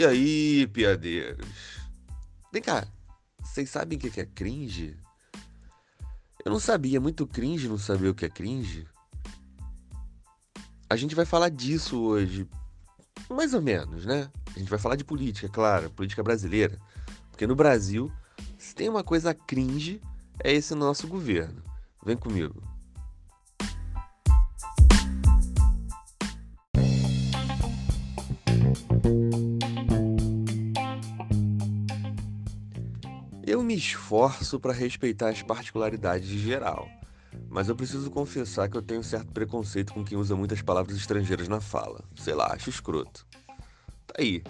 E 0.00 0.06
aí, 0.06 0.66
piadeiros? 0.66 1.46
Vem 2.50 2.62
cá, 2.62 2.88
vocês 3.38 3.68
sabem 3.68 3.98
o 3.98 4.00
que 4.00 4.18
é 4.18 4.24
cringe? 4.24 4.96
Eu 6.42 6.50
não 6.50 6.58
sabia, 6.58 6.96
é 6.96 6.98
muito 6.98 7.26
cringe 7.26 7.68
não 7.68 7.76
saber 7.76 8.08
o 8.08 8.14
que 8.14 8.24
é 8.24 8.30
cringe. 8.30 8.88
A 10.88 10.96
gente 10.96 11.14
vai 11.14 11.26
falar 11.26 11.50
disso 11.50 12.00
hoje, 12.00 12.48
mais 13.28 13.52
ou 13.52 13.60
menos, 13.60 14.06
né? 14.06 14.30
A 14.56 14.58
gente 14.58 14.70
vai 14.70 14.78
falar 14.78 14.96
de 14.96 15.04
política, 15.04 15.50
claro, 15.50 15.90
política 15.90 16.22
brasileira. 16.22 16.80
Porque 17.30 17.46
no 17.46 17.54
Brasil, 17.54 18.10
se 18.56 18.74
tem 18.74 18.88
uma 18.88 19.04
coisa 19.04 19.34
cringe, 19.34 20.00
é 20.42 20.50
esse 20.50 20.74
nosso 20.74 21.06
governo. 21.06 21.62
Vem 22.02 22.16
comigo. 22.16 22.69
Me 33.70 33.76
esforço 33.76 34.58
para 34.58 34.72
respeitar 34.72 35.28
as 35.28 35.42
particularidades 35.42 36.26
de 36.26 36.40
geral, 36.40 36.88
mas 37.48 37.68
eu 37.68 37.76
preciso 37.76 38.10
confessar 38.10 38.68
que 38.68 38.76
eu 38.76 38.82
tenho 38.82 39.04
certo 39.04 39.30
preconceito 39.30 39.94
com 39.94 40.04
quem 40.04 40.18
usa 40.18 40.34
muitas 40.34 40.60
palavras 40.60 40.96
estrangeiras 40.96 41.46
na 41.46 41.60
fala. 41.60 42.02
Sei 42.16 42.34
lá, 42.34 42.52
acho 42.52 42.68
escroto. 42.68 43.24
Tá 44.08 44.14
aí. 44.18 44.42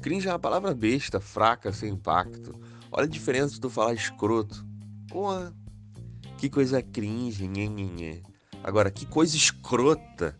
Cringe 0.00 0.28
é 0.28 0.32
uma 0.32 0.38
palavra 0.38 0.72
besta, 0.74 1.18
fraca, 1.18 1.72
sem 1.72 1.90
impacto. 1.90 2.54
Olha 2.92 3.04
a 3.04 3.08
diferença 3.08 3.54
de 3.54 3.60
tu 3.60 3.68
falar 3.68 3.94
escroto. 3.94 4.64
Porra, 5.08 5.52
que 6.38 6.48
coisa 6.48 6.80
cringe, 6.80 7.48
nhê, 7.48 7.66
nhê, 7.68 7.84
nhê. 7.84 8.22
Agora, 8.62 8.92
que 8.92 9.06
coisa 9.06 9.36
escrota. 9.36 10.38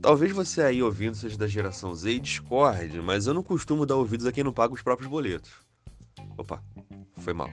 Talvez 0.00 0.32
você 0.32 0.62
aí 0.62 0.82
ouvindo 0.82 1.14
seja 1.14 1.36
da 1.36 1.46
geração 1.46 1.94
Z 1.94 2.10
e 2.10 2.20
discorde, 2.20 3.02
mas 3.02 3.26
eu 3.26 3.34
não 3.34 3.42
costumo 3.42 3.84
dar 3.84 3.96
ouvidos 3.96 4.24
a 4.24 4.32
quem 4.32 4.42
não 4.42 4.52
paga 4.52 4.72
os 4.72 4.80
próprios 4.80 5.10
boletos. 5.10 5.50
Opa, 6.36 6.62
foi 7.22 7.32
mal. 7.32 7.50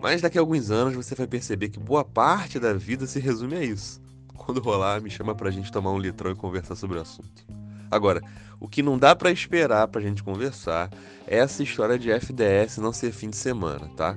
Mas 0.00 0.20
daqui 0.20 0.38
a 0.38 0.40
alguns 0.40 0.70
anos 0.70 0.94
você 0.94 1.14
vai 1.14 1.26
perceber 1.26 1.70
que 1.70 1.78
boa 1.78 2.04
parte 2.04 2.60
da 2.60 2.74
vida 2.74 3.06
se 3.06 3.18
resume 3.18 3.56
a 3.56 3.64
isso. 3.64 4.00
Quando 4.36 4.60
rolar, 4.60 5.00
me 5.00 5.10
chama 5.10 5.34
pra 5.34 5.50
gente 5.50 5.72
tomar 5.72 5.92
um 5.92 5.98
litrão 5.98 6.30
e 6.30 6.36
conversar 6.36 6.76
sobre 6.76 6.98
o 6.98 7.00
assunto. 7.00 7.46
Agora, 7.90 8.20
o 8.60 8.68
que 8.68 8.82
não 8.82 8.98
dá 8.98 9.14
para 9.16 9.30
esperar 9.30 9.88
pra 9.88 10.00
gente 10.00 10.22
conversar 10.22 10.90
é 11.26 11.38
essa 11.38 11.62
história 11.62 11.98
de 11.98 12.10
FDS 12.10 12.78
não 12.78 12.92
ser 12.92 13.12
fim 13.12 13.30
de 13.30 13.36
semana, 13.36 13.88
tá? 13.96 14.16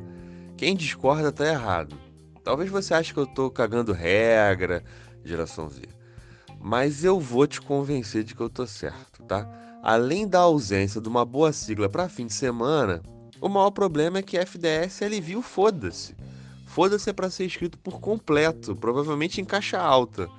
Quem 0.57 0.75
discorda 0.75 1.31
tá 1.31 1.45
errado. 1.45 1.95
Talvez 2.43 2.69
você 2.69 2.93
ache 2.93 3.13
que 3.13 3.19
eu 3.19 3.27
tô 3.27 3.49
cagando 3.49 3.93
regra, 3.93 4.83
geração 5.23 5.69
Z. 5.69 5.83
Mas 6.59 7.03
eu 7.03 7.19
vou 7.19 7.45
te 7.45 7.61
convencer 7.61 8.23
de 8.23 8.33
que 8.33 8.41
eu 8.41 8.49
tô 8.49 8.65
certo, 8.65 9.23
tá? 9.23 9.47
Além 9.83 10.27
da 10.27 10.39
ausência 10.39 10.99
de 10.99 11.07
uma 11.07 11.23
boa 11.23 11.53
sigla 11.53 11.87
para 11.87 12.09
fim 12.09 12.25
de 12.25 12.33
semana, 12.33 13.01
o 13.39 13.47
maior 13.47 13.71
problema 13.71 14.19
é 14.19 14.21
que 14.21 14.37
FDS 14.37 15.01
alivia 15.01 15.37
o 15.37 15.41
foda-se. 15.41 16.15
Foda-se 16.65 17.09
é 17.09 17.13
para 17.13 17.29
ser 17.29 17.45
escrito 17.45 17.77
por 17.77 17.99
completo, 17.99 18.75
provavelmente 18.75 19.39
em 19.41 19.45
caixa 19.45 19.79
alta. 19.79 20.29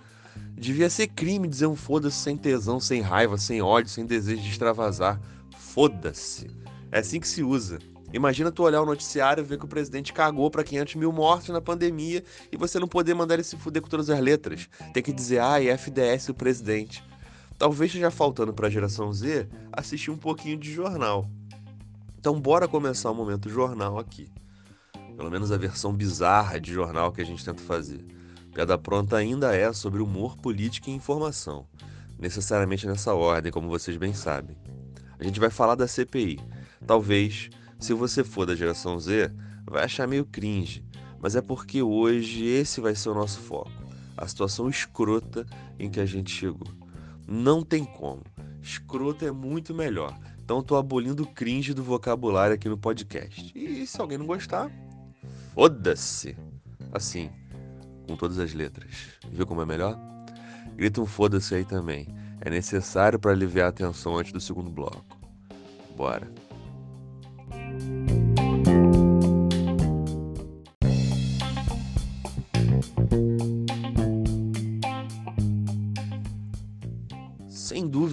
Devia 0.52 0.90
ser 0.90 1.08
crime 1.08 1.48
dizer 1.48 1.66
um 1.66 1.76
foda-se 1.76 2.16
sem 2.16 2.36
tesão, 2.36 2.80
sem 2.80 3.00
raiva, 3.00 3.38
sem 3.38 3.62
ódio, 3.62 3.90
sem 3.90 4.04
desejo 4.04 4.42
de 4.42 4.48
extravasar. 4.48 5.20
Foda-se. 5.56 6.50
É 6.90 6.98
assim 6.98 7.20
que 7.20 7.28
se 7.28 7.42
usa. 7.42 7.78
Imagina 8.12 8.50
tu 8.50 8.62
olhar 8.62 8.80
o 8.80 8.86
noticiário 8.86 9.42
e 9.42 9.44
ver 9.44 9.58
que 9.58 9.66
o 9.66 9.68
presidente 9.68 10.12
cagou 10.12 10.50
para 10.50 10.64
500 10.64 10.94
mil 10.94 11.12
mortos 11.12 11.50
na 11.50 11.60
pandemia 11.60 12.24
e 12.50 12.56
você 12.56 12.78
não 12.78 12.88
poder 12.88 13.14
mandar 13.14 13.34
ele 13.34 13.44
se 13.44 13.56
fuder 13.56 13.82
com 13.82 13.88
todas 13.88 14.08
as 14.08 14.18
letras. 14.18 14.68
Tem 14.94 15.02
que 15.02 15.12
dizer, 15.12 15.40
ah, 15.40 15.60
FDS 15.60 16.30
o 16.30 16.34
presidente. 16.34 17.04
Talvez 17.58 17.90
esteja 17.90 18.10
faltando 18.10 18.52
para 18.54 18.68
a 18.68 18.70
geração 18.70 19.12
Z 19.12 19.48
assistir 19.72 20.10
um 20.10 20.16
pouquinho 20.16 20.56
de 20.56 20.72
jornal. 20.72 21.28
Então, 22.18 22.40
bora 22.40 22.66
começar 22.66 23.12
o 23.12 23.14
momento 23.14 23.48
jornal 23.48 23.96
aqui. 23.96 24.28
Pelo 25.16 25.30
menos 25.30 25.52
a 25.52 25.56
versão 25.56 25.92
bizarra 25.92 26.60
de 26.60 26.72
jornal 26.72 27.12
que 27.12 27.20
a 27.20 27.24
gente 27.24 27.44
tenta 27.44 27.62
fazer. 27.62 28.04
Piada 28.52 28.76
Pronta 28.76 29.16
ainda 29.16 29.54
é 29.54 29.72
sobre 29.72 30.02
humor, 30.02 30.36
política 30.36 30.90
e 30.90 30.94
informação. 30.94 31.64
Necessariamente 32.18 32.88
nessa 32.88 33.14
ordem, 33.14 33.52
como 33.52 33.68
vocês 33.68 33.96
bem 33.96 34.12
sabem. 34.12 34.56
A 35.16 35.22
gente 35.22 35.38
vai 35.38 35.48
falar 35.48 35.76
da 35.76 35.86
CPI. 35.86 36.40
Talvez, 36.84 37.50
se 37.78 37.94
você 37.94 38.24
for 38.24 38.44
da 38.44 38.56
geração 38.56 38.98
Z, 38.98 39.30
vai 39.64 39.84
achar 39.84 40.08
meio 40.08 40.24
cringe. 40.24 40.84
Mas 41.20 41.36
é 41.36 41.40
porque 41.40 41.82
hoje 41.82 42.44
esse 42.44 42.80
vai 42.80 42.96
ser 42.96 43.10
o 43.10 43.14
nosso 43.14 43.38
foco. 43.38 43.70
A 44.16 44.26
situação 44.26 44.68
escrota 44.68 45.46
em 45.78 45.88
que 45.88 46.00
a 46.00 46.06
gente 46.06 46.32
chegou. 46.32 46.66
Não 47.28 47.62
tem 47.62 47.84
como. 47.84 48.24
Escroto 48.60 49.24
é 49.24 49.30
muito 49.30 49.72
melhor. 49.72 50.18
Então 50.48 50.62
tô 50.62 50.76
abolindo 50.76 51.24
o 51.24 51.26
cringe 51.26 51.74
do 51.74 51.84
vocabulário 51.84 52.54
aqui 52.54 52.70
no 52.70 52.78
podcast. 52.78 53.52
E 53.54 53.86
se 53.86 54.00
alguém 54.00 54.16
não 54.16 54.24
gostar, 54.24 54.70
foda-se. 55.54 56.34
Assim, 56.90 57.28
com 58.06 58.16
todas 58.16 58.38
as 58.38 58.54
letras. 58.54 58.90
Viu 59.30 59.46
como 59.46 59.60
é 59.60 59.66
melhor? 59.66 60.00
Grita 60.74 61.02
um 61.02 61.04
foda-se 61.04 61.54
aí 61.54 61.66
também. 61.66 62.08
É 62.40 62.48
necessário 62.48 63.18
para 63.18 63.32
aliviar 63.32 63.68
a 63.68 63.72
tensão 63.72 64.16
antes 64.16 64.32
do 64.32 64.40
segundo 64.40 64.70
bloco. 64.70 65.04
Bora. 65.94 66.32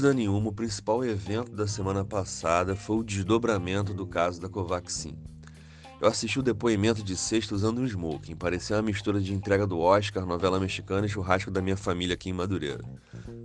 Dúvida 0.05 0.13
nenhuma, 0.13 0.49
o 0.49 0.53
principal 0.53 1.03
evento 1.03 1.51
da 1.51 1.65
semana 1.65 2.05
passada 2.05 2.75
foi 2.75 2.97
o 2.97 3.03
desdobramento 3.03 3.91
do 3.91 4.05
caso 4.05 4.39
da 4.39 4.47
Covaxin. 4.47 5.17
Eu 5.99 6.07
assisti 6.07 6.37
o 6.37 6.43
depoimento 6.43 7.01
de 7.01 7.17
sexta 7.17 7.55
usando 7.55 7.81
um 7.81 7.85
smoking, 7.85 8.35
parecia 8.35 8.75
uma 8.75 8.83
mistura 8.83 9.19
de 9.19 9.33
entrega 9.33 9.65
do 9.65 9.79
Oscar, 9.79 10.23
novela 10.23 10.59
mexicana 10.59 11.07
e 11.07 11.09
churrasco 11.09 11.49
da 11.49 11.59
minha 11.59 11.75
família 11.75 12.13
aqui 12.13 12.29
em 12.29 12.33
Madureira. 12.33 12.83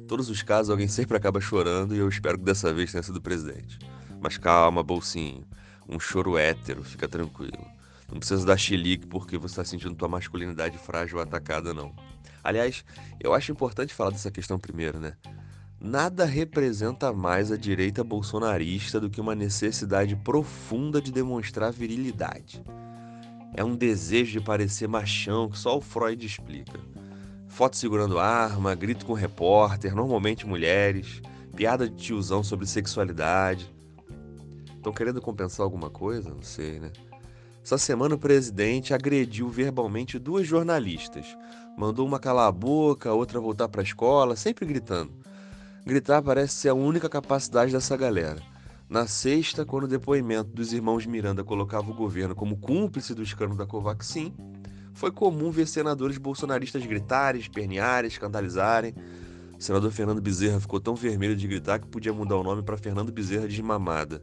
Todos 0.07 0.29
os 0.29 0.43
casos 0.43 0.69
alguém 0.69 0.87
sempre 0.87 1.17
acaba 1.17 1.41
chorando 1.41 1.95
e 1.95 1.99
eu 1.99 2.09
espero 2.09 2.37
que 2.37 2.45
dessa 2.45 2.75
vez 2.75 2.93
tenha 2.93 3.03
sido 3.03 3.23
presidente. 3.23 3.79
Mas 4.21 4.37
calma, 4.37 4.83
bolsinho. 4.83 5.47
Um 5.89 5.99
choro 5.99 6.37
hétero, 6.37 6.85
fica 6.85 7.09
tranquilo. 7.09 7.65
Não 8.13 8.19
precisa 8.19 8.45
dar 8.45 8.59
chilique 8.59 9.07
porque 9.07 9.39
você 9.39 9.53
está 9.53 9.65
sentindo 9.65 9.95
tua 9.95 10.09
masculinidade 10.09 10.77
frágil 10.77 11.21
atacada, 11.21 11.73
não. 11.73 11.95
Aliás, 12.45 12.85
eu 13.19 13.33
acho 13.33 13.51
importante 13.51 13.95
falar 13.95 14.11
dessa 14.11 14.31
questão 14.31 14.59
primeiro, 14.59 14.99
né? 14.99 15.15
Nada 15.83 16.27
representa 16.27 17.11
mais 17.11 17.51
a 17.51 17.57
direita 17.57 18.05
bolsonarista 18.05 19.01
do 19.01 19.09
que 19.09 19.19
uma 19.19 19.35
necessidade 19.35 20.15
profunda 20.15 21.01
de 21.01 21.11
demonstrar 21.11 21.73
virilidade. 21.73 22.63
É 23.55 23.65
um 23.65 23.75
desejo 23.75 24.33
de 24.33 24.45
parecer 24.45 24.87
machão 24.87 25.49
que 25.49 25.59
só 25.59 25.79
o 25.79 25.81
Freud 25.81 26.25
explica. 26.25 26.79
Foto 27.49 27.79
segurando 27.79 28.19
arma, 28.19 28.75
grito 28.75 29.07
com 29.07 29.15
repórter, 29.15 29.95
normalmente 29.95 30.47
mulheres, 30.47 31.23
piada 31.57 31.89
de 31.89 31.97
tiozão 31.97 32.45
sobre 32.45 32.67
sexualidade. 32.67 33.75
Estão 34.77 34.93
querendo 34.93 35.23
compensar 35.23 35.65
alguma 35.65 35.89
coisa? 35.89 36.29
Não 36.29 36.43
sei, 36.43 36.79
né? 36.79 36.93
Essa 37.65 37.79
semana 37.79 38.17
o 38.17 38.19
presidente 38.19 38.93
agrediu 38.93 39.49
verbalmente 39.49 40.19
duas 40.19 40.47
jornalistas. 40.47 41.39
Mandou 41.75 42.07
uma 42.07 42.19
calar 42.19 42.49
a 42.49 42.53
boca, 42.53 43.15
outra 43.15 43.41
voltar 43.41 43.69
para 43.69 43.81
a 43.81 43.85
escola, 43.85 44.37
sempre 44.37 44.67
gritando. 44.67 45.20
Gritar 45.85 46.23
parece 46.23 46.55
ser 46.55 46.69
a 46.69 46.75
única 46.75 47.09
capacidade 47.09 47.73
dessa 47.73 47.97
galera. 47.97 48.43
Na 48.89 49.07
sexta, 49.07 49.65
quando 49.65 49.85
o 49.85 49.89
depoimento 49.89 50.51
dos 50.51 50.73
irmãos 50.73 51.07
Miranda 51.07 51.45
colocava 51.45 51.91
o 51.91 51.95
governo 51.95 52.35
como 52.35 52.59
cúmplice 52.59 53.15
do 53.15 53.23
escândalo 53.23 53.57
da 53.57 53.67
Covaxin, 53.67 54.35
foi 54.93 55.11
comum 55.11 55.51
ver 55.51 55.67
senadores 55.67 56.19
bolsonaristas 56.19 56.85
gritarem, 56.85 57.41
espernearem, 57.41 58.09
escandalizarem. 58.09 58.95
O 59.59 59.63
senador 59.63 59.91
Fernando 59.93 60.21
Bezerra 60.21 60.61
ficou 60.61 60.81
tão 60.81 60.95
vermelho 60.95 61.37
de 61.37 61.47
gritar 61.47 61.79
que 61.79 61.87
podia 61.87 62.13
mudar 62.13 62.37
o 62.37 62.43
nome 62.43 62.63
para 62.63 62.77
Fernando 62.77 63.13
Bezerra 63.13 63.49
de 63.49 63.63
Mamada. 63.63 64.23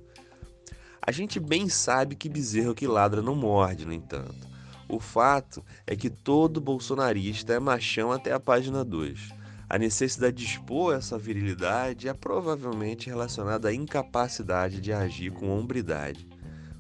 A 1.02 1.12
gente 1.12 1.40
bem 1.40 1.70
sabe 1.70 2.16
que 2.16 2.30
Bezerra 2.30 2.76
que 2.76 2.86
ladra 2.86 3.22
não 3.22 3.36
morde, 3.36 3.86
no 3.86 3.94
entanto. 3.94 4.48
O 4.90 5.00
fato 5.00 5.64
é 5.86 5.96
que 5.96 6.10
todo 6.10 6.62
bolsonarista 6.62 7.54
é 7.54 7.60
machão 7.60 8.12
até 8.12 8.32
a 8.32 8.40
página 8.40 8.84
2. 8.84 9.37
A 9.70 9.78
necessidade 9.78 10.38
de 10.38 10.46
expor 10.46 10.96
essa 10.96 11.18
virilidade 11.18 12.08
é 12.08 12.14
provavelmente 12.14 13.10
relacionada 13.10 13.68
à 13.68 13.74
incapacidade 13.74 14.80
de 14.80 14.94
agir 14.94 15.30
com 15.32 15.50
hombridade. 15.50 16.26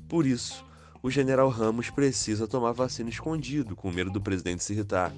Por 0.07 0.25
isso, 0.25 0.65
o 1.03 1.11
general 1.11 1.49
Ramos 1.49 1.89
precisa 1.89 2.47
tomar 2.47 2.71
vacina 2.71 3.09
escondido, 3.09 3.75
com 3.75 3.91
medo 3.91 4.09
do 4.09 4.21
presidente 4.21 4.63
se 4.63 4.71
irritar. 4.71 5.13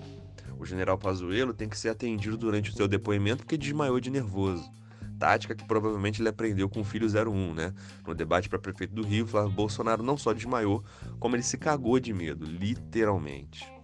O 0.57 0.65
general 0.65 0.97
Pazuello 0.97 1.53
tem 1.53 1.69
que 1.69 1.77
ser 1.77 1.89
atendido 1.89 2.35
durante 2.35 2.71
o 2.71 2.73
seu 2.73 2.87
depoimento 2.87 3.43
porque 3.43 3.55
desmaiou 3.55 3.99
de 3.99 4.09
nervoso. 4.09 4.67
Tática 5.19 5.53
que 5.53 5.65
provavelmente 5.65 6.21
ele 6.21 6.29
aprendeu 6.29 6.67
com 6.67 6.81
o 6.81 6.83
filho 6.83 7.07
01, 7.07 7.53
né? 7.53 7.73
No 8.07 8.15
debate 8.15 8.49
para 8.49 8.57
prefeito 8.57 8.95
do 8.95 9.03
Rio, 9.03 9.27
Flávio 9.27 9.51
Bolsonaro 9.51 10.01
não 10.01 10.17
só 10.17 10.33
desmaiou, 10.33 10.83
como 11.19 11.35
ele 11.35 11.43
se 11.43 11.57
cagou 11.57 11.99
de 11.99 12.13
medo, 12.13 12.45
literalmente. 12.45 13.78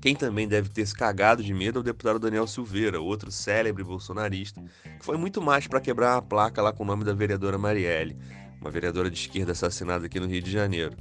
Quem 0.00 0.14
também 0.14 0.46
deve 0.46 0.68
ter 0.68 0.86
se 0.86 0.94
cagado 0.94 1.42
de 1.42 1.52
medo 1.52 1.78
é 1.78 1.80
o 1.80 1.84
deputado 1.84 2.20
Daniel 2.20 2.46
Silveira, 2.46 3.00
outro 3.00 3.32
célebre 3.32 3.82
bolsonarista, 3.82 4.62
que 4.98 5.04
foi 5.04 5.16
muito 5.16 5.42
mais 5.42 5.66
para 5.66 5.80
quebrar 5.80 6.16
a 6.16 6.22
placa 6.22 6.62
lá 6.62 6.72
com 6.72 6.84
o 6.84 6.86
nome 6.86 7.04
da 7.04 7.12
vereadora 7.12 7.58
Marielle, 7.58 8.16
uma 8.60 8.70
vereadora 8.70 9.10
de 9.10 9.18
esquerda 9.18 9.52
assassinada 9.52 10.06
aqui 10.06 10.20
no 10.20 10.26
Rio 10.26 10.40
de 10.40 10.50
Janeiro. 10.50 10.96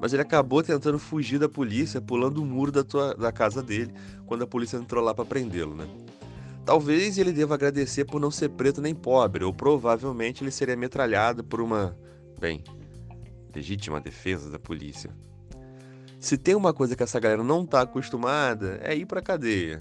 Mas 0.00 0.12
ele 0.12 0.22
acabou 0.22 0.62
tentando 0.62 0.98
fugir 0.98 1.38
da 1.38 1.48
polícia, 1.48 2.00
pulando 2.00 2.42
o 2.42 2.46
muro 2.46 2.72
da, 2.72 2.82
tua, 2.82 3.14
da 3.14 3.30
casa 3.30 3.62
dele, 3.62 3.92
quando 4.26 4.42
a 4.42 4.46
polícia 4.46 4.78
entrou 4.78 5.04
lá 5.04 5.14
para 5.14 5.24
prendê-lo, 5.24 5.74
né? 5.74 5.86
Talvez 6.64 7.18
ele 7.18 7.32
deva 7.32 7.54
agradecer 7.54 8.04
por 8.04 8.20
não 8.20 8.30
ser 8.30 8.48
preto 8.50 8.80
nem 8.80 8.94
pobre, 8.94 9.44
ou 9.44 9.52
provavelmente 9.52 10.42
ele 10.42 10.50
seria 10.50 10.76
metralhado 10.76 11.44
por 11.44 11.60
uma, 11.60 11.96
bem, 12.38 12.64
legítima 13.54 14.00
defesa 14.00 14.50
da 14.50 14.58
polícia. 14.58 15.10
Se 16.20 16.36
tem 16.36 16.54
uma 16.54 16.74
coisa 16.74 16.94
que 16.94 17.02
essa 17.02 17.18
galera 17.18 17.42
não 17.42 17.64
tá 17.64 17.80
acostumada, 17.80 18.78
é 18.82 18.94
ir 18.94 19.06
pra 19.06 19.22
cadeia. 19.22 19.80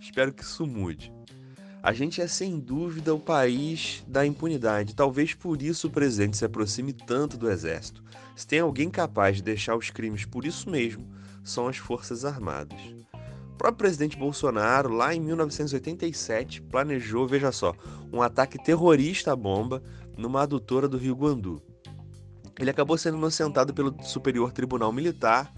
Espero 0.00 0.32
que 0.32 0.42
isso 0.42 0.66
mude. 0.66 1.12
A 1.82 1.92
gente 1.92 2.22
é 2.22 2.26
sem 2.26 2.58
dúvida 2.58 3.14
o 3.14 3.20
país 3.20 4.02
da 4.08 4.24
impunidade. 4.24 4.94
Talvez 4.94 5.34
por 5.34 5.60
isso 5.60 5.86
o 5.86 5.90
presidente 5.90 6.38
se 6.38 6.44
aproxime 6.46 6.94
tanto 6.94 7.36
do 7.36 7.50
exército. 7.50 8.02
Se 8.34 8.46
tem 8.46 8.60
alguém 8.60 8.88
capaz 8.88 9.36
de 9.36 9.42
deixar 9.42 9.76
os 9.76 9.90
crimes 9.90 10.24
por 10.24 10.46
isso 10.46 10.70
mesmo, 10.70 11.06
são 11.44 11.68
as 11.68 11.76
Forças 11.76 12.24
Armadas. 12.24 12.80
O 13.52 13.58
próprio 13.58 13.76
presidente 13.76 14.16
Bolsonaro, 14.16 14.88
lá 14.88 15.14
em 15.14 15.20
1987, 15.20 16.62
planejou, 16.62 17.28
veja 17.28 17.52
só, 17.52 17.74
um 18.10 18.22
ataque 18.22 18.56
terrorista 18.56 19.32
à 19.32 19.36
bomba 19.36 19.82
numa 20.16 20.42
adutora 20.42 20.88
do 20.88 20.96
Rio 20.96 21.14
Guandu. 21.14 21.62
Ele 22.58 22.70
acabou 22.70 22.96
sendo 22.96 23.18
inocentado 23.18 23.74
pelo 23.74 23.94
Superior 24.02 24.50
Tribunal 24.50 24.92
Militar, 24.92 25.52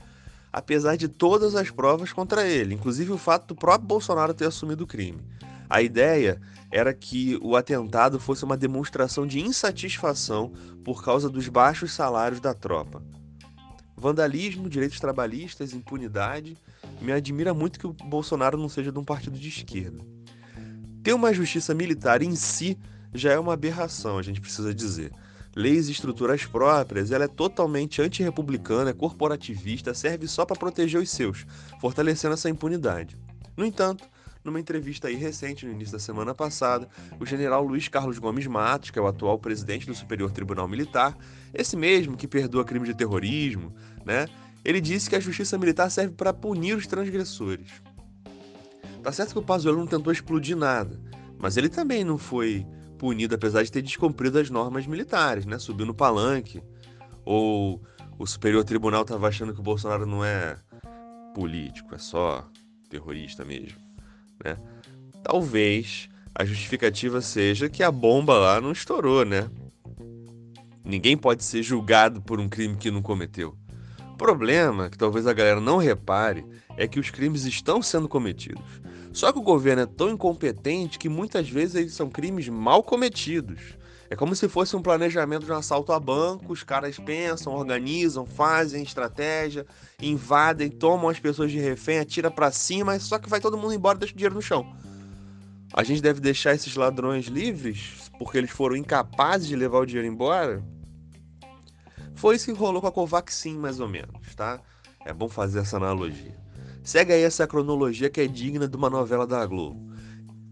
apesar 0.52 0.96
de 0.96 1.08
todas 1.08 1.54
as 1.54 1.70
provas 1.70 2.12
contra 2.12 2.46
ele, 2.46 2.74
inclusive 2.74 3.12
o 3.12 3.18
fato 3.18 3.48
do 3.48 3.54
próprio 3.54 3.86
Bolsonaro 3.86 4.34
ter 4.34 4.46
assumido 4.46 4.84
o 4.84 4.86
crime. 4.86 5.22
A 5.68 5.80
ideia 5.82 6.40
era 6.70 6.92
que 6.92 7.38
o 7.42 7.54
atentado 7.54 8.18
fosse 8.18 8.44
uma 8.44 8.56
demonstração 8.56 9.26
de 9.26 9.40
insatisfação 9.40 10.52
por 10.84 11.04
causa 11.04 11.28
dos 11.28 11.48
baixos 11.48 11.92
salários 11.92 12.40
da 12.40 12.52
tropa. 12.52 13.02
Vandalismo, 13.96 14.68
direitos 14.68 14.98
trabalhistas, 14.98 15.74
impunidade. 15.74 16.56
Me 17.00 17.12
admira 17.12 17.52
muito 17.52 17.78
que 17.78 17.86
o 17.86 17.92
Bolsonaro 17.92 18.56
não 18.56 18.68
seja 18.68 18.90
de 18.90 18.98
um 18.98 19.04
partido 19.04 19.38
de 19.38 19.48
esquerda. 19.48 20.04
Ter 21.02 21.12
uma 21.12 21.32
justiça 21.32 21.74
militar 21.74 22.22
em 22.22 22.34
si 22.34 22.78
já 23.12 23.32
é 23.32 23.38
uma 23.38 23.54
aberração, 23.54 24.18
a 24.18 24.22
gente 24.22 24.40
precisa 24.40 24.74
dizer 24.74 25.12
leis 25.54 25.88
e 25.88 25.92
estruturas 25.92 26.44
próprias, 26.44 27.10
ela 27.10 27.24
é 27.24 27.28
totalmente 27.28 28.00
antirrepublicana, 28.00 28.94
corporativista, 28.94 29.94
serve 29.94 30.26
só 30.28 30.44
para 30.44 30.56
proteger 30.56 31.00
os 31.00 31.10
seus, 31.10 31.46
fortalecendo 31.80 32.34
essa 32.34 32.48
impunidade. 32.48 33.18
No 33.56 33.64
entanto, 33.64 34.08
numa 34.44 34.60
entrevista 34.60 35.08
aí 35.08 35.16
recente, 35.16 35.66
no 35.66 35.72
início 35.72 35.92
da 35.92 35.98
semana 35.98 36.34
passada, 36.34 36.88
o 37.18 37.26
general 37.26 37.62
Luiz 37.62 37.88
Carlos 37.88 38.18
Gomes 38.18 38.46
Matos, 38.46 38.90
que 38.90 38.98
é 38.98 39.02
o 39.02 39.06
atual 39.06 39.38
presidente 39.38 39.86
do 39.86 39.94
Superior 39.94 40.30
Tribunal 40.30 40.66
Militar, 40.66 41.16
esse 41.52 41.76
mesmo 41.76 42.16
que 42.16 42.26
perdoa 42.26 42.64
crimes 42.64 42.88
de 42.88 42.94
terrorismo, 42.94 43.74
né? 44.04 44.26
Ele 44.64 44.80
disse 44.80 45.08
que 45.08 45.16
a 45.16 45.20
justiça 45.20 45.58
militar 45.58 45.90
serve 45.90 46.14
para 46.14 46.32
punir 46.32 46.76
os 46.76 46.86
transgressores. 46.86 47.82
Tá 49.02 49.10
certo 49.10 49.32
que 49.32 49.38
o 49.38 49.42
Pazuello 49.42 49.78
não 49.78 49.86
tentou 49.86 50.12
explodir 50.12 50.56
nada, 50.56 51.00
mas 51.38 51.56
ele 51.56 51.70
também 51.70 52.04
não 52.04 52.18
foi 52.18 52.66
punido 53.00 53.34
apesar 53.34 53.62
de 53.62 53.72
ter 53.72 53.80
descumprido 53.80 54.38
as 54.38 54.50
normas 54.50 54.86
militares, 54.86 55.46
né? 55.46 55.58
Subiu 55.58 55.86
no 55.86 55.94
palanque. 55.94 56.62
Ou 57.24 57.80
o 58.18 58.26
Superior 58.26 58.62
Tribunal 58.62 59.02
estava 59.02 59.26
achando 59.26 59.54
que 59.54 59.60
o 59.60 59.62
Bolsonaro 59.62 60.04
não 60.04 60.22
é 60.22 60.58
político, 61.34 61.94
é 61.94 61.98
só 61.98 62.46
terrorista 62.90 63.42
mesmo, 63.42 63.78
né? 64.44 64.58
Talvez 65.22 66.10
a 66.34 66.44
justificativa 66.44 67.22
seja 67.22 67.70
que 67.70 67.82
a 67.82 67.90
bomba 67.90 68.36
lá 68.36 68.60
não 68.60 68.72
estourou, 68.72 69.24
né? 69.24 69.48
Ninguém 70.84 71.16
pode 71.16 71.42
ser 71.42 71.62
julgado 71.62 72.20
por 72.20 72.38
um 72.38 72.50
crime 72.50 72.76
que 72.76 72.90
não 72.90 73.00
cometeu. 73.00 73.56
O 74.12 74.16
problema, 74.18 74.90
que 74.90 74.98
talvez 74.98 75.26
a 75.26 75.32
galera 75.32 75.60
não 75.60 75.78
repare, 75.78 76.44
é 76.76 76.86
que 76.86 77.00
os 77.00 77.08
crimes 77.08 77.46
estão 77.46 77.80
sendo 77.80 78.08
cometidos. 78.08 78.82
Só 79.12 79.32
que 79.32 79.38
o 79.38 79.42
governo 79.42 79.82
é 79.82 79.86
tão 79.86 80.10
incompetente 80.10 80.98
que 80.98 81.08
muitas 81.08 81.48
vezes 81.48 81.74
eles 81.74 81.94
são 81.94 82.08
crimes 82.08 82.48
mal 82.48 82.82
cometidos. 82.82 83.60
É 84.08 84.16
como 84.16 84.34
se 84.34 84.48
fosse 84.48 84.74
um 84.74 84.82
planejamento 84.82 85.44
de 85.44 85.52
um 85.52 85.56
assalto 85.56 85.92
a 85.92 86.00
banco, 86.00 86.52
os 86.52 86.64
caras 86.64 86.98
pensam, 86.98 87.52
organizam, 87.52 88.26
fazem 88.26 88.82
estratégia, 88.82 89.64
invadem, 90.02 90.68
tomam 90.68 91.08
as 91.08 91.20
pessoas 91.20 91.52
de 91.52 91.60
refém, 91.60 92.00
atira 92.00 92.30
para 92.30 92.50
cima, 92.50 92.98
só 92.98 93.18
que 93.18 93.28
vai 93.28 93.40
todo 93.40 93.56
mundo 93.56 93.74
embora 93.74 93.96
e 93.96 94.00
deixa 94.00 94.14
o 94.14 94.16
dinheiro 94.16 94.34
no 94.34 94.42
chão. 94.42 94.74
A 95.72 95.84
gente 95.84 96.02
deve 96.02 96.20
deixar 96.20 96.54
esses 96.54 96.74
ladrões 96.74 97.26
livres 97.26 98.10
porque 98.18 98.36
eles 98.36 98.50
foram 98.50 98.74
incapazes 98.74 99.46
de 99.46 99.54
levar 99.54 99.78
o 99.78 99.86
dinheiro 99.86 100.08
embora? 100.08 100.62
Foi 102.16 102.34
isso 102.34 102.46
que 102.46 102.52
rolou 102.52 102.80
com 102.80 102.88
a 102.88 102.92
Covaxin, 102.92 103.56
mais 103.56 103.78
ou 103.78 103.88
menos, 103.88 104.34
tá? 104.34 104.60
É 105.06 105.12
bom 105.12 105.28
fazer 105.28 105.60
essa 105.60 105.76
analogia. 105.76 106.39
Segue 106.82 107.12
aí 107.12 107.22
essa 107.22 107.46
cronologia 107.46 108.08
que 108.08 108.20
é 108.20 108.26
digna 108.26 108.66
de 108.66 108.76
uma 108.76 108.88
novela 108.88 109.26
da 109.26 109.44
Globo. 109.44 109.92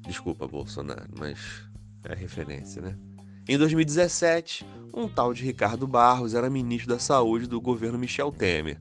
Desculpa, 0.06 0.46
Bolsonaro, 0.46 1.08
mas 1.18 1.38
é 2.04 2.14
referência, 2.14 2.80
né? 2.82 2.96
Em 3.48 3.56
2017, 3.56 4.66
um 4.92 5.08
tal 5.08 5.32
de 5.32 5.42
Ricardo 5.42 5.86
Barros 5.86 6.34
era 6.34 6.50
ministro 6.50 6.90
da 6.90 6.98
Saúde 6.98 7.46
do 7.46 7.60
governo 7.60 7.98
Michel 7.98 8.30
Temer. 8.30 8.78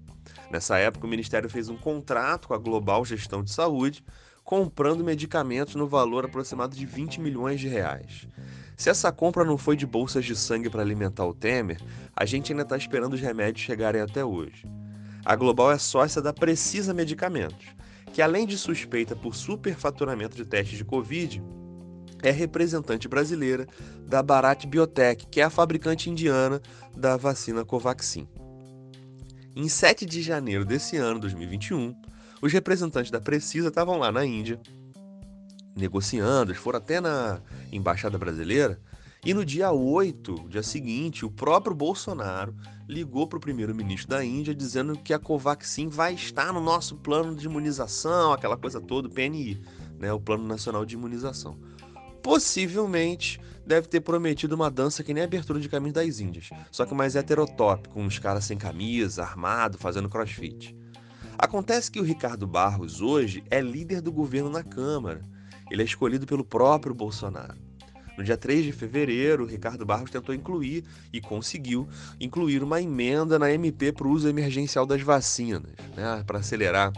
Nessa 0.51 0.77
época, 0.77 1.05
o 1.05 1.09
ministério 1.09 1.49
fez 1.49 1.69
um 1.69 1.77
contrato 1.77 2.47
com 2.47 2.53
a 2.53 2.57
Global 2.57 3.03
Gestão 3.05 3.44
de 3.44 3.51
Saúde, 3.51 4.03
comprando 4.44 5.03
medicamentos 5.03 5.75
no 5.75 5.88
valor 5.88 6.25
aproximado 6.25 6.75
de 6.75 6.85
20 6.85 7.19
milhões 7.19 7.59
de 7.59 7.67
reais. 7.67 8.27
Se 8.77 8.89
essa 8.89 9.11
compra 9.11 9.44
não 9.44 9.57
foi 9.57 9.75
de 9.75 9.85
bolsas 9.85 10.23
de 10.23 10.35
sangue 10.35 10.69
para 10.69 10.81
alimentar 10.81 11.25
o 11.25 11.33
Temer, 11.33 11.81
a 12.15 12.25
gente 12.25 12.51
ainda 12.51 12.63
está 12.63 12.77
esperando 12.77 13.13
os 13.13 13.21
remédios 13.21 13.65
chegarem 13.65 14.01
até 14.01 14.23
hoje. 14.23 14.65
A 15.27 15.35
Global 15.35 15.74
é 15.74 15.77
sócia 15.77 16.21
da 16.21 16.31
Precisa 16.31 16.94
Medicamentos, 16.94 17.68
que 18.13 18.21
além 18.21 18.47
de 18.47 18.57
suspeita 18.57 19.13
por 19.13 19.35
superfaturamento 19.35 20.38
de 20.38 20.45
testes 20.45 20.77
de 20.77 20.85
Covid, 20.85 21.44
é 22.24 22.31
representante 22.31 23.09
brasileira 23.09 23.68
da 24.07 24.24
Bharat 24.24 24.65
Biotech, 24.65 25.27
que 25.29 25.41
é 25.41 25.44
a 25.44 25.50
fabricante 25.50 26.09
indiana 26.09 26.62
da 26.95 27.18
vacina 27.18 27.65
Covaxin. 27.65 28.25
Em 29.53 29.68
7 29.68 30.06
de 30.06 30.21
janeiro 30.21 30.63
desse 30.63 30.95
ano, 30.95 31.19
2021, 31.19 31.94
os 32.41 32.53
representantes 32.53 33.12
da 33.12 33.19
Precisa 33.19 33.68
estavam 33.68 33.97
lá 33.97 34.09
na 34.09 34.23
Índia, 34.23 34.57
negociando, 35.75 36.52
eles 36.52 36.61
foram 36.61 36.78
até 36.78 37.02
na 37.02 37.42
embaixada 37.69 38.18
brasileira, 38.18 38.80
e 39.26 39.33
no 39.33 39.44
dia 39.44 39.71
8, 39.71 40.47
dia 40.47 40.64
seguinte, 40.64 41.26
o 41.26 41.31
próprio 41.31 41.76
Bolsonaro 41.76 42.56
ligou 42.88 43.28
para 43.28 43.38
o 43.38 43.42
primeiro-ministro 43.42 44.09
da 44.09 44.24
Índia 44.24 44.56
dizendo 44.56 44.97
que 44.97 45.14
a 45.14 45.19
Covaxin 45.19 45.90
vai 45.90 46.14
estar 46.14 46.54
no 46.54 46.62
nosso 46.62 46.95
plano 46.95 47.36
de 47.36 47.45
imunização, 47.45 48.31
aquela 48.31 48.56
coisa 48.56 48.80
toda, 48.80 49.07
o 49.07 49.12
PNI, 49.12 49.62
né, 50.00 50.14
o 50.14 50.19
Plano 50.19 50.47
Nacional 50.47 50.86
de 50.86 50.95
Imunização. 50.95 51.57
Possivelmente 52.21 53.42
deve 53.66 53.88
ter 53.88 54.02
prometido 54.02 54.56
uma 54.56 54.71
dança 54.71 55.04
que 55.04 55.14
nem 55.14 55.24
a 55.24 55.26
abertura 55.26 55.59
de 55.59 55.68
Caminho 55.68 55.94
das 55.94 56.19
Índias, 56.19 56.50
só 56.71 56.86
que 56.86 56.94
mais 56.94 57.16
heterotópico, 57.16 58.00
uns 58.00 58.19
caras 58.19 58.45
sem 58.45 58.57
camisa, 58.57 59.24
armado, 59.24 59.78
fazendo 59.78 60.09
crossfit. 60.09 60.76
Acontece 61.38 61.92
que 61.92 62.00
o 62.00 62.04
Ricardo 62.04 62.47
Barros 62.47 63.02
hoje 63.02 63.44
é 63.52 63.59
líder 63.62 64.02
do 64.02 64.12
governo 64.12 64.50
na 64.50 64.64
Câmara. 64.64 65.24
Ele 65.69 65.81
é 65.81 65.86
escolhido 65.86 66.26
pelo 66.26 66.44
próprio 66.44 66.95
Bolsonaro. 66.95 67.67
No 68.18 68.24
dia 68.24 68.36
3 68.36 68.66
de 68.66 68.71
fevereiro, 68.71 69.45
Ricardo 69.45 69.86
Barros 69.86 70.09
tentou 70.09 70.33
incluir 70.33 70.83
e 71.14 71.21
conseguiu 71.21 71.88
incluir 72.19 72.64
uma 72.64 72.81
emenda 72.81 73.38
na 73.38 73.52
MP 73.52 73.92
para 73.92 74.07
o 74.07 74.12
uso 74.12 74.28
emergencial 74.28 74.88
das 74.88 75.04
vacinas, 75.04 75.71
né, 75.95 76.24
para 76.26 76.40
acelerar 76.40 76.92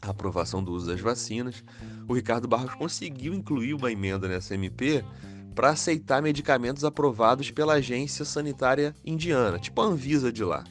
a 0.00 0.10
aprovação 0.10 0.62
do 0.62 0.70
uso 0.70 0.86
das 0.86 1.00
vacinas. 1.00 1.64
O 2.08 2.14
Ricardo 2.14 2.46
Barros 2.46 2.74
conseguiu 2.74 3.34
incluir 3.34 3.74
uma 3.74 3.90
emenda 3.90 4.28
nessa 4.28 4.54
MP 4.54 5.04
para 5.52 5.70
aceitar 5.70 6.22
medicamentos 6.22 6.84
aprovados 6.84 7.50
pela 7.50 7.74
agência 7.74 8.24
sanitária 8.24 8.94
indiana, 9.04 9.58
tipo 9.58 9.80
a 9.80 9.86
Anvisa 9.86 10.30
de 10.30 10.44
lá. 10.44 10.62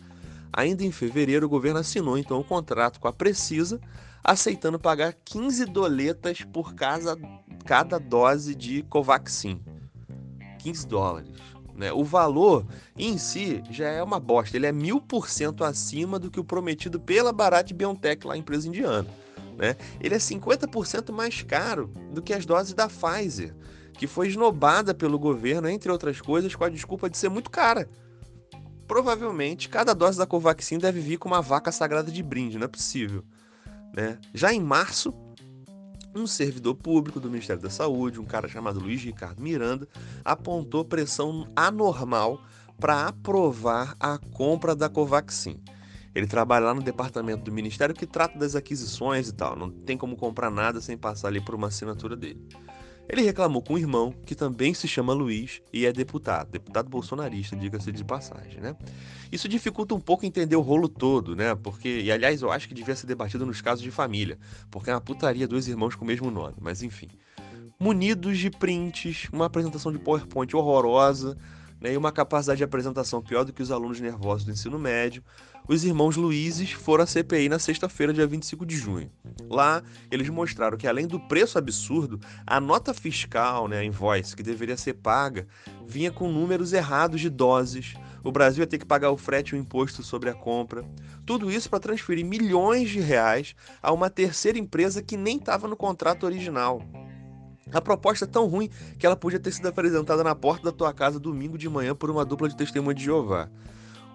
Ainda 0.54 0.86
em 0.86 0.92
fevereiro, 0.92 1.48
o 1.48 1.50
governo 1.50 1.80
assinou 1.80 2.18
então 2.18 2.38
o 2.38 2.40
um 2.42 2.44
contrato 2.44 2.98
com 2.98 3.10
a 3.10 3.14
Precisa, 3.14 3.82
aceitando 4.24 4.80
pagar 4.80 5.14
15 5.26 5.66
doletas 5.66 6.44
por 6.44 6.74
casa, 6.74 7.18
cada 7.66 8.00
dose 8.00 8.56
de 8.56 8.84
Covaxin. 8.84 9.60
15 10.60 10.88
dólares. 10.88 11.30
Né? 11.76 11.92
O 11.92 12.04
valor 12.04 12.66
em 12.98 13.18
si 13.18 13.62
já 13.70 13.90
é 13.90 14.02
uma 14.02 14.20
bosta, 14.20 14.56
ele 14.56 14.66
é 14.66 14.72
mil 14.72 15.02
por 15.02 15.30
cento 15.30 15.64
acima 15.64 16.18
do 16.18 16.32
que 16.32 16.40
o 16.40 16.44
prometido 16.44 17.00
pela 17.00 17.34
Bharat 17.34 17.74
BioNTech, 17.74 18.26
lá 18.26 18.38
empresa 18.38 18.68
indiana. 18.68 19.08
Né? 19.58 19.76
Ele 20.00 20.16
é 20.16 20.18
50% 20.18 21.12
mais 21.12 21.42
caro 21.42 21.92
do 22.14 22.22
que 22.22 22.34
as 22.34 22.46
doses 22.46 22.74
da 22.74 22.88
Pfizer, 22.88 23.54
que 23.94 24.08
foi 24.08 24.28
esnobada 24.28 24.94
pelo 24.94 25.20
governo, 25.20 25.68
entre 25.68 25.92
outras 25.92 26.22
coisas, 26.22 26.56
com 26.56 26.64
a 26.64 26.70
desculpa 26.70 27.10
de 27.10 27.18
ser 27.18 27.30
muito 27.30 27.50
cara. 27.50 27.90
Provavelmente, 28.88 29.68
cada 29.68 29.94
dose 29.94 30.18
da 30.18 30.28
Covaxin 30.28 30.78
deve 30.78 31.00
vir 31.00 31.18
com 31.18 31.28
uma 31.28 31.42
vaca 31.42 31.72
sagrada 31.72 32.12
de 32.12 32.22
brinde, 32.22 32.58
não 32.58 32.66
é 32.66 32.70
possível. 32.70 33.24
Né? 33.94 34.20
Já 34.34 34.54
em 34.54 34.62
março, 34.62 35.14
um 36.16 36.26
servidor 36.26 36.76
público 36.76 37.20
do 37.20 37.30
Ministério 37.30 37.62
da 37.62 37.70
Saúde, 37.70 38.20
um 38.20 38.26
cara 38.26 38.48
chamado 38.48 38.80
Luiz 38.80 39.04
Ricardo 39.04 39.42
Miranda, 39.42 39.88
apontou 40.24 40.86
pressão 40.86 41.48
anormal 41.56 42.42
para 42.80 43.08
aprovar 43.08 43.96
a 44.00 44.18
compra 44.18 44.74
da 44.74 44.88
Covaxin. 44.88 45.60
Ele 46.14 46.26
trabalha 46.26 46.68
lá 46.68 46.74
no 46.74 46.82
departamento 46.82 47.44
do 47.44 47.52
Ministério 47.52 47.94
que 47.94 48.06
trata 48.06 48.40
das 48.40 48.56
aquisições 48.56 49.28
e 49.28 49.34
tal. 49.34 49.58
Não 49.58 49.70
tem 49.70 49.98
como 49.98 50.16
comprar 50.16 50.50
nada 50.50 50.80
sem 50.80 50.98
passar 50.98 51.28
ali 51.28 51.42
por 51.42 51.54
uma 51.54 51.68
assinatura 51.68 52.16
dele. 52.16 52.42
Ele 53.08 53.22
reclamou 53.22 53.62
com 53.62 53.76
o 53.76 53.78
irmão, 53.78 54.14
que 54.26 54.34
também 54.34 54.74
se 54.74 54.88
chama 54.88 55.14
Luiz 55.14 55.62
e 55.72 55.86
é 55.86 55.94
deputado, 55.94 56.50
deputado 56.50 56.90
bolsonarista, 56.90 57.56
diga-se 57.56 57.92
de 57.92 58.04
passagem, 58.04 58.60
né? 58.60 58.76
Isso 59.32 59.48
dificulta 59.48 59.94
um 59.94 60.00
pouco 60.00 60.26
entender 60.26 60.56
o 60.56 60.62
rolo 60.62 60.90
todo, 60.90 61.36
né? 61.36 61.54
Porque, 61.56 62.02
e 62.02 62.12
aliás, 62.12 62.42
eu 62.42 62.52
acho 62.52 62.68
que 62.68 62.74
devia 62.74 62.96
ser 62.96 63.06
debatido 63.06 63.46
nos 63.46 63.62
casos 63.62 63.84
de 63.84 63.92
família, 63.92 64.40
porque 64.72 64.90
é 64.90 64.94
uma 64.94 65.02
putaria 65.02 65.48
dois 65.48 65.68
irmãos 65.68 65.96
com 65.96 66.04
o 66.04 66.08
mesmo 66.08 66.32
nome, 66.32 66.56
mas 66.60 66.82
enfim. 66.82 67.10
Munidos 67.80 68.38
de 68.40 68.50
prints, 68.50 69.28
uma 69.32 69.46
apresentação 69.46 69.92
de 69.92 70.00
PowerPoint 70.00 70.56
horrorosa, 70.56 71.38
né, 71.86 71.94
e 71.94 71.98
uma 71.98 72.12
capacidade 72.12 72.58
de 72.58 72.64
apresentação 72.64 73.22
pior 73.22 73.46
do 73.46 73.54
que 73.54 73.62
os 73.62 73.70
alunos 73.70 74.00
nervosos 74.00 74.44
do 74.44 74.52
ensino 74.52 74.80
médio, 74.80 75.24
os 75.68 75.84
irmãos 75.84 76.16
Luizes 76.16 76.72
foram 76.72 77.04
à 77.04 77.08
CPI 77.08 77.48
na 77.48 77.60
sexta-feira, 77.60 78.12
dia 78.12 78.26
25 78.26 78.66
de 78.66 78.76
junho. 78.76 79.12
Lá, 79.48 79.84
eles 80.10 80.28
mostraram 80.30 80.78
que 80.78 80.88
além 80.88 81.06
do 81.06 81.20
preço 81.20 81.60
absurdo, 81.60 82.20
a 82.46 82.60
nota 82.60 82.92
fiscal, 82.92 83.68
né, 83.68 83.80
a 83.80 83.84
invoice, 83.84 84.36
que 84.36 84.42
deveria 84.42 84.76
ser 84.76 84.96
paga, 84.96 85.48
vinha 85.86 86.12
com 86.12 86.28
números 86.28 86.74
errados 86.74 87.22
de 87.22 87.30
doses. 87.30 87.94
O 88.24 88.32
Brasil 88.32 88.64
ia 88.64 88.68
ter 88.68 88.80
que 88.80 88.86
pagar 88.86 89.12
o 89.12 89.18
frete 89.18 89.52
e 89.52 89.56
o 89.56 89.62
imposto 89.62 90.02
sobre 90.02 90.32
a 90.32 90.34
compra. 90.34 90.84
Tudo 91.24 91.52
isso 91.52 91.70
para 91.70 91.80
transferir 91.80 92.26
milhões 92.26 92.90
de 92.90 93.00
reais 93.00 93.56
a 93.82 93.92
uma 93.92 94.10
terceira 94.10 94.58
empresa 94.58 95.04
que 95.04 95.16
nem 95.18 95.38
estava 95.38 95.68
no 95.68 95.76
contrato 95.76 96.26
original. 96.26 96.82
A 97.72 97.82
proposta 97.82 98.26
é 98.26 98.28
tão 98.28 98.46
ruim 98.48 98.70
que 99.00 99.06
ela 99.06 99.16
podia 99.16 99.40
ter 99.40 99.52
sido 99.52 99.68
apresentada 99.68 100.24
na 100.24 100.36
porta 100.36 100.66
da 100.66 100.72
tua 100.72 100.94
casa 100.94 101.20
domingo 101.20 101.58
de 101.58 101.68
manhã 101.68 101.96
por 101.96 102.12
uma 102.12 102.24
dupla 102.24 102.48
de 102.48 102.56
testemunha 102.56 102.94
de 102.94 103.04
Jeová. 103.04 103.50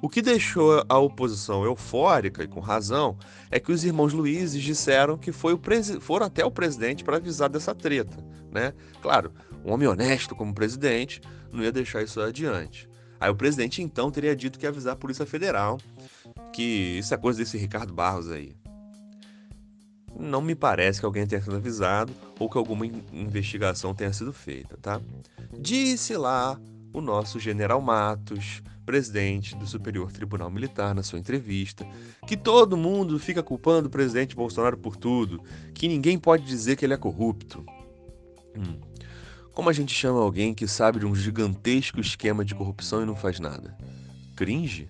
O 0.00 0.08
que 0.08 0.22
deixou 0.22 0.82
a 0.88 0.98
oposição 0.98 1.64
eufórica 1.64 2.42
e 2.42 2.48
com 2.48 2.60
razão 2.60 3.18
é 3.50 3.60
que 3.60 3.70
os 3.70 3.84
irmãos 3.84 4.14
Luizes 4.14 4.62
disseram 4.62 5.18
que 5.18 5.30
foram 5.30 6.24
até 6.24 6.44
o 6.44 6.50
presidente 6.50 7.04
para 7.04 7.18
avisar 7.18 7.50
dessa 7.50 7.74
treta, 7.74 8.16
né? 8.50 8.72
Claro, 9.02 9.32
um 9.62 9.72
homem 9.72 9.86
honesto 9.86 10.34
como 10.34 10.54
presidente 10.54 11.20
não 11.52 11.62
ia 11.62 11.72
deixar 11.72 12.02
isso 12.02 12.18
adiante. 12.20 12.88
Aí 13.18 13.30
o 13.30 13.36
presidente 13.36 13.82
então 13.82 14.10
teria 14.10 14.34
dito 14.34 14.58
que 14.58 14.64
ia 14.64 14.70
avisar 14.70 14.94
a 14.94 14.96
Polícia 14.96 15.26
Federal, 15.26 15.76
que 16.50 16.96
isso 16.98 17.12
é 17.12 17.18
coisa 17.18 17.40
desse 17.40 17.58
Ricardo 17.58 17.92
Barros 17.92 18.30
aí. 18.30 18.54
Não 20.20 20.40
me 20.40 20.54
parece 20.54 21.00
que 21.00 21.06
alguém 21.06 21.26
tenha 21.26 21.40
sido 21.40 21.56
avisado 21.56 22.12
ou 22.38 22.48
que 22.48 22.58
alguma 22.58 22.86
investigação 23.12 23.94
tenha 23.94 24.12
sido 24.12 24.32
feita, 24.32 24.76
tá? 24.76 25.00
Disse 25.58 26.16
lá 26.16 26.60
o 26.92 27.00
nosso 27.00 27.38
general 27.38 27.80
Matos, 27.80 28.62
presidente 28.84 29.56
do 29.56 29.66
Superior 29.66 30.10
Tribunal 30.12 30.50
Militar, 30.50 30.94
na 30.94 31.02
sua 31.02 31.18
entrevista, 31.18 31.86
que 32.26 32.36
todo 32.36 32.76
mundo 32.76 33.18
fica 33.18 33.42
culpando 33.42 33.88
o 33.88 33.90
presidente 33.90 34.34
Bolsonaro 34.34 34.76
por 34.76 34.96
tudo, 34.96 35.42
que 35.74 35.88
ninguém 35.88 36.18
pode 36.18 36.44
dizer 36.44 36.76
que 36.76 36.84
ele 36.84 36.94
é 36.94 36.96
corrupto. 36.96 37.64
Hum. 38.56 38.80
Como 39.52 39.68
a 39.68 39.72
gente 39.72 39.94
chama 39.94 40.20
alguém 40.20 40.54
que 40.54 40.66
sabe 40.66 40.98
de 40.98 41.06
um 41.06 41.14
gigantesco 41.14 42.00
esquema 42.00 42.44
de 42.44 42.54
corrupção 42.54 43.02
e 43.02 43.06
não 43.06 43.16
faz 43.16 43.38
nada? 43.38 43.76
Cringe? 44.36 44.88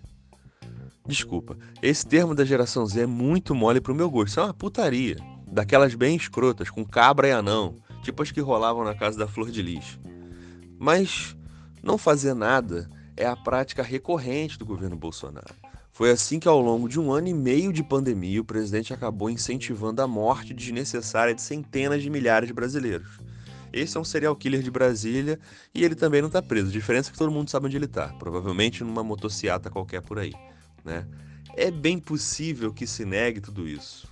Desculpa, 1.07 1.57
esse 1.83 2.07
termo 2.07 2.35
da 2.35 2.45
geração 2.45 2.87
Z 2.87 3.03
é 3.03 3.07
muito 3.07 3.55
mole 3.55 3.81
pro 3.81 3.95
meu 3.95 4.11
gosto. 4.11 4.29
Isso 4.29 4.41
é 4.41 4.45
uma 4.45 4.55
putaria. 4.55 5.17
Daquelas 5.47 5.95
bem 5.95 6.15
escrotas, 6.15 6.71
com 6.71 6.85
cabra 6.85 7.29
e 7.29 7.33
anão, 7.33 7.77
tipo 8.03 8.23
as 8.23 8.31
que 8.31 8.41
rolavam 8.41 8.85
na 8.85 8.95
casa 8.95 9.19
da 9.19 9.27
Flor 9.27 9.51
de 9.51 9.63
Lis. 9.63 9.99
Mas 10.79 11.37
não 11.83 11.99
fazer 11.99 12.35
nada 12.35 12.89
é 13.17 13.27
a 13.27 13.37
prática 13.37 13.83
recorrente 13.83 14.59
do 14.59 14.65
governo 14.65 14.97
Bolsonaro. 14.97 15.55
Foi 15.93 16.11
assim 16.11 16.39
que, 16.39 16.49
ao 16.49 16.61
longo 16.61 16.89
de 16.89 16.99
um 16.99 17.13
ano 17.13 17.29
e 17.29 17.35
meio 17.35 17.73
de 17.73 17.83
pandemia, 17.83 18.41
o 18.41 18.45
presidente 18.45 18.95
acabou 18.95 19.29
incentivando 19.29 20.01
a 20.01 20.07
morte 20.07 20.55
desnecessária 20.55 21.35
de 21.35 21.43
centenas 21.43 22.03
de 22.03 22.09
milhares 22.09 22.47
de 22.47 22.55
brasileiros. 22.55 23.19
Esse 23.73 23.97
é 23.97 24.01
um 24.01 24.05
serial 24.05 24.35
killer 24.35 24.63
de 24.63 24.71
Brasília 24.71 25.39
e 25.75 25.85
ele 25.85 25.95
também 25.95 26.23
não 26.23 26.29
está 26.29 26.41
preso. 26.41 26.69
A 26.69 26.73
diferença 26.73 27.11
é 27.11 27.13
que 27.13 27.19
todo 27.19 27.31
mundo 27.31 27.51
sabe 27.51 27.67
onde 27.67 27.77
ele 27.77 27.85
está, 27.85 28.09
provavelmente 28.15 28.83
numa 28.83 29.05
motociata 29.05 29.69
qualquer 29.69 30.01
por 30.01 30.19
aí. 30.19 30.33
Né? 30.85 31.07
É 31.57 31.71
bem 31.71 31.99
possível 31.99 32.73
que 32.73 32.87
se 32.87 33.05
negue 33.05 33.41
tudo 33.41 33.69
isso 33.69 34.11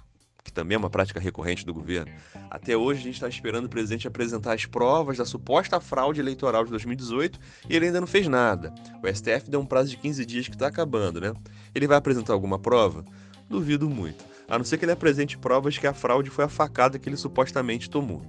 que 0.49 0.53
também 0.53 0.75
é 0.75 0.79
uma 0.79 0.89
prática 0.89 1.21
recorrente 1.21 1.65
do 1.65 1.75
governo. 1.75 2.11
Até 2.51 2.75
hoje 2.77 3.01
a 3.01 3.05
gente 3.05 3.15
está 3.15 3.29
esperando 3.29 3.67
o 3.67 3.69
presidente 3.69 4.09
apresentar 4.09 4.55
as 4.55 4.65
provas 4.65 5.19
da 5.19 5.25
suposta 5.27 5.79
fraude 5.79 6.21
eleitoral 6.21 6.65
de 6.65 6.71
2018 6.71 7.39
e 7.69 7.77
ele 7.77 7.87
ainda 7.87 8.01
não 8.01 8.07
fez 8.07 8.27
nada. 8.27 8.75
O 9.03 9.15
STF 9.15 9.51
deu 9.51 9.61
um 9.61 9.67
prazo 9.67 9.91
de 9.91 9.99
15 9.99 10.25
dias 10.25 10.49
que 10.49 10.55
está 10.55 10.67
acabando, 10.67 11.21
né? 11.21 11.35
Ele 11.75 11.87
vai 11.87 11.99
apresentar 11.99 12.33
alguma 12.33 12.59
prova? 12.59 13.05
Duvido 13.49 13.89
muito. 13.91 14.25
A 14.49 14.57
não 14.57 14.65
ser 14.65 14.79
que 14.79 14.87
ele 14.87 14.93
apresente 14.93 15.37
provas 15.37 15.77
que 15.77 15.87
a 15.87 15.93
fraude 15.93 16.31
foi 16.31 16.45
a 16.45 16.49
facada 16.49 16.99
que 16.99 17.09
ele 17.09 17.17
supostamente 17.17 17.91
tomou. 17.91 18.23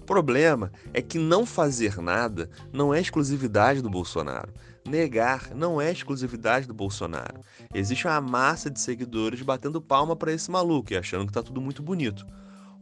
O 0.00 0.04
problema 0.04 0.72
é 0.92 1.00
que 1.00 1.18
não 1.18 1.46
fazer 1.46 1.98
nada 1.98 2.50
não 2.72 2.92
é 2.92 3.00
exclusividade 3.00 3.80
do 3.80 3.88
Bolsonaro. 3.88 4.52
Negar 4.88 5.54
não 5.54 5.80
é 5.80 5.90
exclusividade 5.90 6.66
do 6.66 6.74
Bolsonaro. 6.74 7.40
Existe 7.74 8.06
uma 8.06 8.20
massa 8.20 8.70
de 8.70 8.80
seguidores 8.80 9.42
batendo 9.42 9.80
palma 9.80 10.16
para 10.16 10.32
esse 10.32 10.50
maluco 10.50 10.92
e 10.92 10.96
achando 10.96 11.24
que 11.24 11.30
está 11.30 11.42
tudo 11.42 11.60
muito 11.60 11.82
bonito. 11.82 12.26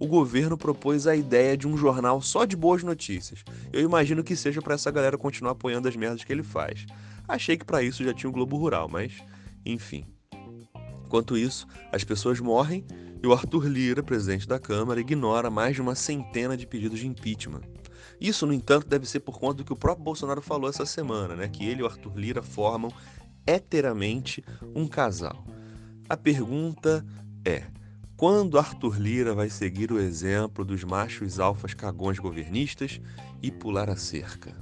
O 0.00 0.06
governo 0.06 0.56
propôs 0.56 1.06
a 1.08 1.16
ideia 1.16 1.56
de 1.56 1.66
um 1.66 1.76
jornal 1.76 2.22
só 2.22 2.44
de 2.44 2.56
boas 2.56 2.84
notícias. 2.84 3.42
Eu 3.72 3.80
imagino 3.80 4.22
que 4.22 4.36
seja 4.36 4.62
para 4.62 4.74
essa 4.74 4.90
galera 4.90 5.18
continuar 5.18 5.52
apoiando 5.52 5.88
as 5.88 5.96
merdas 5.96 6.22
que 6.22 6.32
ele 6.32 6.44
faz. 6.44 6.86
Achei 7.26 7.56
que 7.56 7.64
para 7.64 7.82
isso 7.82 8.04
já 8.04 8.14
tinha 8.14 8.30
o 8.30 8.32
Globo 8.32 8.56
Rural, 8.56 8.88
mas 8.88 9.12
enfim. 9.66 10.06
Enquanto 11.04 11.36
isso, 11.36 11.66
as 11.90 12.04
pessoas 12.04 12.38
morrem 12.38 12.86
e 13.22 13.26
o 13.26 13.32
Arthur 13.32 13.66
Lira, 13.66 14.02
presidente 14.02 14.46
da 14.46 14.60
Câmara, 14.60 15.00
ignora 15.00 15.50
mais 15.50 15.74
de 15.74 15.82
uma 15.82 15.96
centena 15.96 16.56
de 16.56 16.66
pedidos 16.66 17.00
de 17.00 17.08
impeachment. 17.08 17.62
Isso, 18.20 18.46
no 18.46 18.52
entanto, 18.52 18.88
deve 18.88 19.06
ser 19.06 19.20
por 19.20 19.38
conta 19.38 19.58
do 19.58 19.64
que 19.64 19.72
o 19.72 19.76
próprio 19.76 20.04
Bolsonaro 20.04 20.42
falou 20.42 20.68
essa 20.68 20.84
semana, 20.84 21.36
né? 21.36 21.48
Que 21.48 21.66
ele 21.66 21.80
e 21.80 21.82
o 21.82 21.86
Arthur 21.86 22.16
Lira 22.16 22.42
formam 22.42 22.92
heteramente 23.46 24.44
um 24.74 24.86
casal. 24.86 25.44
A 26.08 26.16
pergunta 26.16 27.04
é: 27.44 27.64
quando 28.16 28.58
Arthur 28.58 29.00
Lira 29.00 29.34
vai 29.34 29.48
seguir 29.48 29.92
o 29.92 30.00
exemplo 30.00 30.64
dos 30.64 30.82
machos 30.82 31.38
alfas 31.38 31.74
cagões 31.74 32.18
governistas 32.18 33.00
e 33.40 33.50
pular 33.50 33.88
a 33.88 33.96
cerca? 33.96 34.54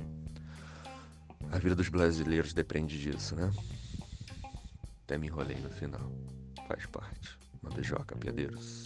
A 1.51 1.59
vida 1.59 1.75
dos 1.75 1.89
brasileiros 1.89 2.53
depende 2.53 2.99
disso, 2.99 3.35
né? 3.35 3.51
Até 5.05 5.17
me 5.17 5.29
enrolei 5.29 5.57
no 5.57 5.71
final. 5.71 6.13
Faz 6.69 6.85
parte. 6.87 7.39
Uma 7.63 7.73
beijoca, 7.73 8.17
piadeiros. 8.17 8.85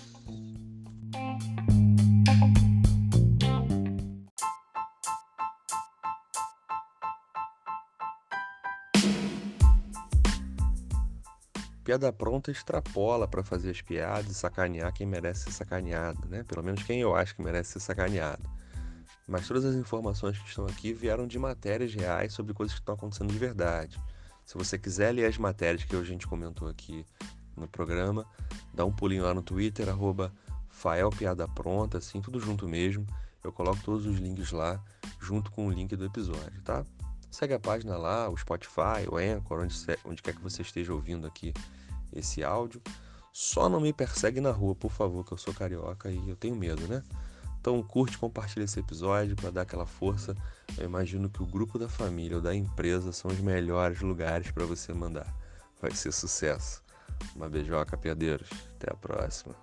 Piada 11.90 12.12
pronta 12.12 12.52
extrapola 12.52 13.26
para 13.26 13.42
fazer 13.42 13.70
as 13.70 13.82
piadas 13.82 14.30
e 14.30 14.35
sacanear 14.35 14.92
quem 14.92 15.04
merece 15.04 15.47
ser 15.47 15.50
sacaneado, 15.50 16.28
né? 16.28 16.44
Pelo 16.44 16.62
menos 16.62 16.85
quem 16.85 17.00
eu 17.00 17.16
acho 17.16 17.35
que 17.35 17.42
merece 17.42 17.73
ser 17.73 17.80
sacaneado. 17.80 18.49
Mas 19.26 19.49
todas 19.49 19.64
as 19.64 19.75
informações 19.75 20.38
que 20.38 20.49
estão 20.49 20.66
aqui 20.66 20.92
vieram 20.92 21.26
de 21.26 21.37
matérias 21.37 21.92
reais 21.92 22.32
sobre 22.32 22.54
coisas 22.54 22.75
que 22.75 22.80
estão 22.80 22.94
acontecendo 22.94 23.32
de 23.32 23.38
verdade. 23.38 24.00
Se 24.44 24.56
você 24.56 24.78
quiser 24.78 25.11
ler 25.11 25.25
as 25.25 25.37
matérias 25.37 25.82
que 25.82 25.97
a 25.97 26.02
gente 26.04 26.28
comentou 26.28 26.68
aqui 26.68 27.04
no 27.56 27.66
programa, 27.66 28.25
dá 28.73 28.85
um 28.85 28.92
pulinho 28.92 29.25
lá 29.25 29.35
no 29.35 29.42
Twitter, 29.42 29.88
arroba 29.88 30.32
assim, 31.99 32.20
tudo 32.20 32.38
junto 32.38 32.68
mesmo. 32.68 33.04
Eu 33.42 33.50
coloco 33.50 33.82
todos 33.82 34.06
os 34.06 34.16
links 34.16 34.52
lá, 34.52 34.80
junto 35.18 35.50
com 35.50 35.66
o 35.66 35.70
link 35.73 35.97
do 35.97 36.04
episódio, 36.04 36.62
tá? 36.62 36.85
Segue 37.30 37.54
a 37.54 37.60
página 37.60 37.96
lá, 37.96 38.28
o 38.28 38.37
Spotify, 38.37 39.06
o 39.10 39.16
Anchor, 39.16 39.60
onde, 39.60 39.75
onde 40.04 40.22
quer 40.22 40.34
que 40.34 40.42
você 40.42 40.62
esteja 40.62 40.92
ouvindo 40.92 41.26
aqui 41.26 41.54
esse 42.12 42.42
áudio. 42.42 42.82
Só 43.32 43.68
não 43.68 43.80
me 43.80 43.92
persegue 43.92 44.40
na 44.40 44.50
rua, 44.50 44.75
por 44.75 44.90
favor, 44.90 45.25
que 45.25 45.32
eu 45.32 45.38
sou 45.38 45.54
carioca 45.54 46.10
e 46.10 46.28
eu 46.28 46.37
tenho 46.37 46.56
medo, 46.56 46.87
né? 46.88 47.04
Então 47.60 47.80
curte, 47.82 48.18
compartilha 48.18 48.64
esse 48.64 48.80
episódio 48.80 49.37
para 49.37 49.50
dar 49.50 49.62
aquela 49.62 49.87
força. 49.87 50.34
Eu 50.76 50.84
imagino 50.87 51.28
que 51.28 51.42
o 51.42 51.46
grupo 51.46 51.78
da 51.78 51.88
família 51.88 52.38
ou 52.38 52.42
da 52.42 52.54
empresa 52.54 53.12
são 53.12 53.30
os 53.30 53.38
melhores 53.38 54.00
lugares 54.00 54.50
para 54.50 54.64
você 54.64 54.92
mandar. 54.92 55.32
Vai 55.80 55.92
ser 55.92 56.12
sucesso. 56.12 56.82
Uma 57.37 57.49
beijoca, 57.49 57.96
piadeiros. 57.96 58.49
Até 58.76 58.90
a 58.90 58.96
próxima. 58.96 59.54